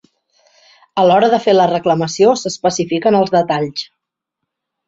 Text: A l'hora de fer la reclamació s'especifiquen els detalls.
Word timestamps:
A 1.01 1.03
l'hora 1.09 1.29
de 1.33 1.39
fer 1.43 1.55
la 1.57 1.69
reclamació 1.73 2.33
s'especifiquen 2.45 3.19
els 3.21 3.33
detalls. 3.39 3.89